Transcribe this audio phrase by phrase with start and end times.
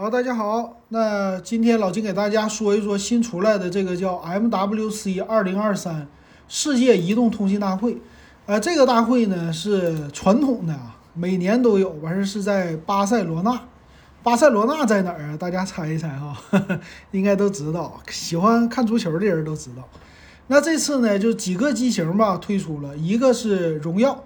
[0.00, 6.06] 好，大家好，那今天老金给大家说一说新出来的这个叫 MWC 二零二三
[6.46, 8.00] 世界移动通信大会。
[8.46, 13.60] 呃，这个大会呢是传统的啊，每年都有，完事是在巴塞罗那。
[14.22, 15.36] 巴塞罗那在哪儿啊？
[15.36, 16.40] 大家猜一猜哈，
[17.10, 19.82] 应该都知道，喜欢看足球的人都知道。
[20.46, 24.22] 那这次呢，就几个机型吧推出了，一个是荣耀。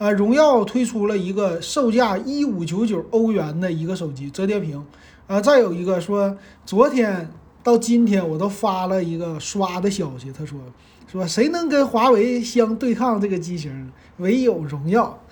[0.00, 4.82] 呃，荣耀推出了一个售价一五九九欧元的一个手机折叠屏，
[5.26, 7.30] 啊，再有一个说，昨天
[7.62, 10.58] 到今天我都发了一个刷的消息，他说
[11.06, 15.22] 说谁能跟华为相对抗这个机型，唯有荣耀，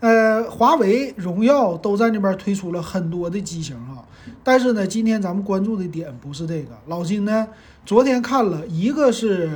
[0.00, 4.02] 呃，华为、荣耀都在那边推出了很多的机型啊，
[4.42, 7.46] 但是呢，今天咱们关注的点不是这个，老金呢
[7.84, 9.48] 昨天看了一个是。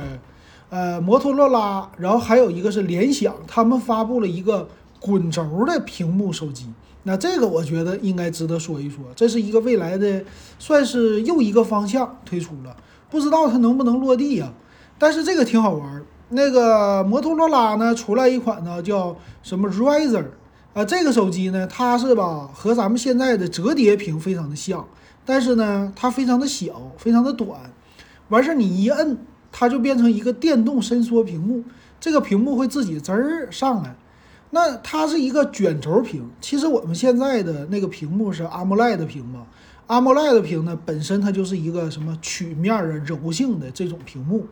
[0.71, 4.69] 呃，摩托罗拉，然后还有一个是联想，他们发布了一个
[5.01, 6.65] 滚轴的屏幕手机。
[7.03, 10.23] 那这个我觉得应该值得说一说，这是一个未来的，
[10.57, 12.73] 算是又一个方向推出了，
[13.09, 14.53] 不知道它能不能落地呀？
[14.97, 16.01] 但是这个挺好玩。
[16.29, 20.23] 那个摩托罗拉呢，出来一款呢叫什么 Riser
[20.73, 24.87] 啊，这个手机呢，它是吧和咱们现在的折叠屏非常的像，
[25.25, 27.59] 但是呢，它非常的小，非常的短，
[28.29, 29.17] 完事儿你一摁。
[29.51, 31.63] 它就变成一个电动伸缩屏幕，
[31.99, 33.95] 这个屏幕会自己滋儿上来。
[34.51, 36.29] 那它是一个卷轴屏。
[36.41, 39.47] 其实我们现在的那个屏幕是 AMOLED 屏嘛
[39.87, 44.47] ？AMOLED 屏呢，本身它就是一个什么曲面啊、柔性的这种屏幕。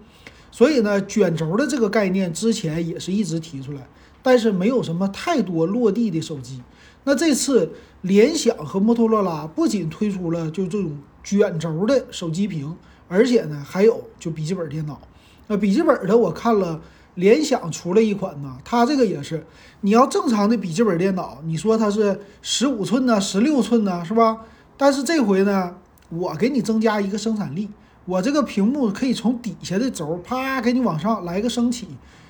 [0.52, 3.88] 所以呢，卷轴的这个概念之前也是一直提出来，
[4.24, 6.62] 但是没有什么太多落地的手机。
[7.04, 12.76] 那这次联想和摩托罗拉不仅推出了就这种卷轴的手机屏。
[13.10, 15.02] 而且呢，还有就笔记本电脑，
[15.48, 16.80] 那笔记本的我看了，
[17.16, 19.44] 联想出了一款呢，它这个也是，
[19.82, 24.42] 你要正常的笔记本电脑，你说它是十五寸呢，十六寸呢，是吧？
[24.78, 25.76] 但是这回呢，
[26.10, 27.68] 我给你增加一个生产力，
[28.06, 31.88] 我这个屏幕可以从底下的轴啪给你往上来个升起，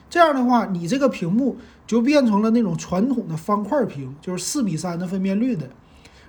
[0.09, 5.69] 这样的话，你这个屏幕就变成了那种传统的方块屏，就是四比三的分辨率的，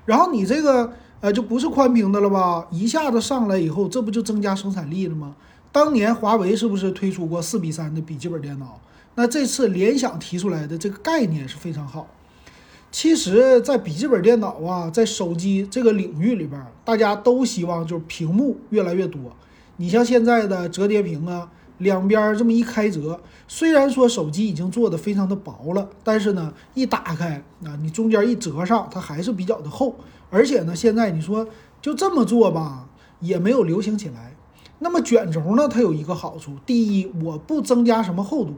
[0.05, 0.93] 然后你这个。
[1.21, 2.67] 呃，就不是宽屏的了吧？
[2.71, 5.37] 一下子上来以后，这不就增加生产力了吗？
[5.71, 8.81] 当年华为是不是推出过四比三的笔记本电脑？
[9.17, 12.09] 那这次联想提出来的这个概念是非常好。
[12.91, 19.21] 其实，在笔记本电脑啊，在手机这个领域里边，大家都希望就是屏幕越来越多。
[19.77, 21.49] 你像现在的折叠屏啊，
[21.81, 29.95] 两边这么一开折，虽然说手机已经做的非常的薄了，但是呢，一打开啊，你中间一折上，它还是比较的厚。
[30.31, 31.47] 而且呢，现在你说
[31.83, 32.87] 就这么做吧，
[33.21, 34.35] 也没有流行起来。
[34.79, 38.55] 那么卷轴呢，它有一个好处，第一，我不增加什么厚度，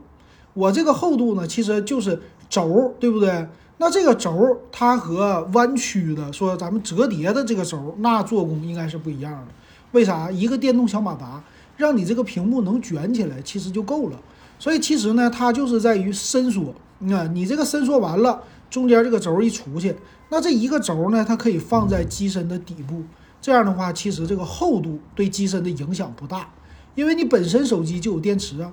[0.54, 3.48] 我这个厚度呢，其实就是轴，对不对？
[3.78, 9.46] 那这个轴它和弯曲的说咱们折叠的这个轴，那做工应该是不一样的。
[9.92, 10.30] 为啥？
[10.30, 11.42] 一个电动小马达，
[11.82, 14.16] 让你这个屏幕能卷起来，其实就够了。
[14.56, 16.72] 所以其实呢，它就是在于伸缩。
[17.00, 18.40] 你看，你这个伸缩完了。
[18.70, 19.94] 中间这个轴一出去，
[20.30, 23.02] 那这一个轴呢，它可以放在机身的底部。
[23.38, 26.48] 这样的话，其实这个厚度对机身的影响不大，
[26.94, 28.72] 因为你本身手机就有电池啊。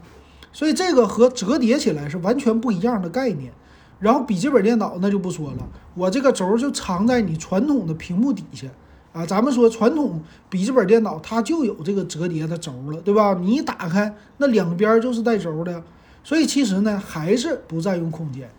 [0.53, 3.51] 所以这个和折叠起来是完全不一样的概念。
[3.99, 8.67] 然后笔记本电脑那就不说了，我这个轴就藏在你传统的屏幕底下
[9.13, 9.25] 啊。
[9.25, 13.37] 咱们说传统笔记本电脑它就有这个折叠的轴了，对吧？
[13.41, 15.83] 你一打开，那两边就是带轴的，
[16.23, 18.49] 所以其实呢还是不占用空间。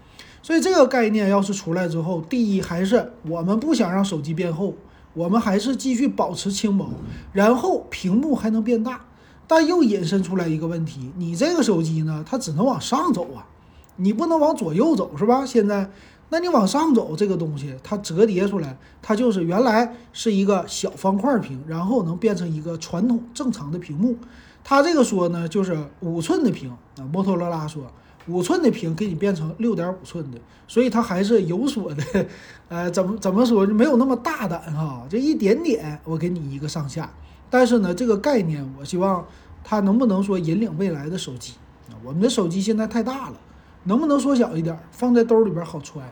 [0.42, 4.74] 所以这个概念要是出来之后，第一还是我们不想让手机变厚，
[5.12, 6.88] 我们还是继续保持轻薄，
[7.32, 9.04] 然后屏幕还能变大，
[9.46, 13.46] 但又引申出来一个问题：你这个手机呢，它只能往上走啊，
[13.96, 15.44] 你不能往左右走，是吧？
[15.44, 15.90] 现在，
[16.30, 24.16] 那你往上走这个东西，它折叠出来，它就是原来是一个小方块屏，然后能变成一个传统正常的屏幕。
[24.64, 27.82] 它这个说呢，就是五寸的屏啊，摩托罗拉说。
[28.26, 30.38] 五寸的屏给你变成六点五寸的，
[30.68, 32.26] 所以它还是有所的，
[32.68, 37.10] 呃，怎么怎么说就没有那么大胆哈，这一点点我给你一个上下，
[37.48, 39.26] 但是呢，这个概念我希望
[39.64, 41.54] 它能不能说引领未来的手机
[41.88, 41.96] 啊？
[42.04, 43.36] 我们的手机现在太大了，
[43.84, 46.02] 能不能缩小一点，放在兜里边好揣？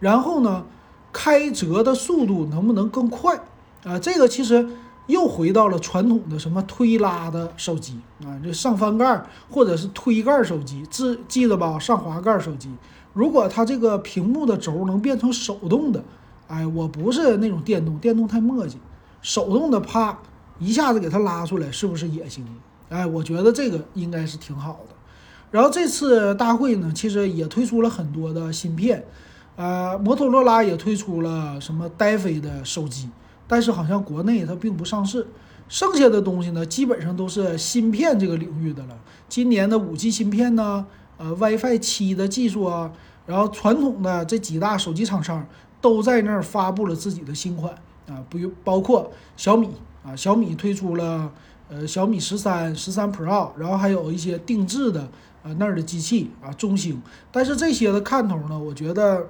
[0.00, 0.64] 然后呢，
[1.12, 3.38] 开折的速度能不能更快
[3.84, 3.98] 啊？
[3.98, 4.68] 这个其实。
[5.06, 11.78] 又回到了传统的什么推拉的手机啊，这上翻盖或者是推盖手机，记记得吧？
[11.78, 12.68] 上滑盖手机，
[13.12, 16.02] 如果它这个屏幕的轴能变成手动的，
[16.48, 18.74] 哎，我不是那种电动，电动太磨叽，
[19.22, 20.18] 手动的啪
[20.58, 22.44] 一下子给它拉出来，是不是也行？
[22.88, 24.95] 哎，我觉得这个应该是挺好的。
[25.50, 29.04] 然后这次大会呢，其实也推出了很多的芯片，
[29.56, 33.08] 呃，摩托罗拉也推出了什么戴飞的手机。
[33.48, 35.26] 但是好像国内它并不上市。
[35.68, 38.96] 剩下的东西呢，基本上都是芯片这个领域的了。
[39.28, 42.92] 今年的五 G 芯片呢，呃，WiFi 七的技术啊，
[43.26, 45.44] 然后传统的这几大手机厂商
[45.80, 47.72] 都在那儿发布了自己的新款
[48.08, 49.70] 啊，不用包括小米
[50.04, 51.32] 啊，小米推出了
[51.68, 55.08] 呃小米十三、十三 Pro，然后还有一些定制的
[55.54, 57.00] 那儿的机器啊，中兴。
[57.32, 59.28] 但是这些的看头呢，我觉得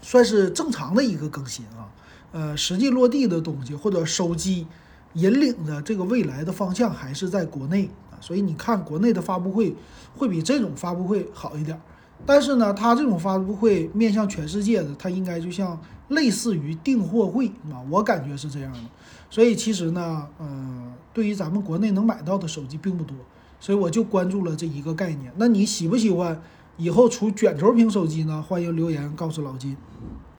[0.00, 1.88] 算是正常的一个更新啊，
[2.32, 4.66] 呃，实际落地的东西或者手机。
[5.14, 9.76] 引领的这个未来的方向还是在国内啊，所以你看国内的发布会
[10.16, 11.78] 会比这种发布会好一点。
[12.24, 15.78] 但是呢，它这种发布会面向全世界的，它应该就像
[16.08, 18.80] 类似于订货会啊，我感觉是这样的。
[19.28, 23.14] 所以其实呢，呃，对于咱们国内能买到的手机并不多，
[23.62, 25.32] 所以我就关注了这一个概念。
[25.36, 26.42] 那你喜不喜欢
[26.76, 28.42] 以后出卷轴屏手机呢？
[28.42, 29.76] 欢迎留言告诉老金。